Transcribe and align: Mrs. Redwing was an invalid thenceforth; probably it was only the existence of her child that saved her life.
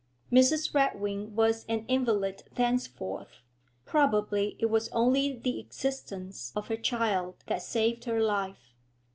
Mrs. 0.31 0.73
Redwing 0.73 1.35
was 1.35 1.63
an 1.69 1.85
invalid 1.87 2.41
thenceforth; 2.55 3.43
probably 3.85 4.55
it 4.57 4.65
was 4.65 4.89
only 4.89 5.31
the 5.37 5.59
existence 5.59 6.51
of 6.55 6.69
her 6.69 6.75
child 6.77 7.35
that 7.45 7.61
saved 7.61 8.05
her 8.05 8.19
life. 8.19 8.73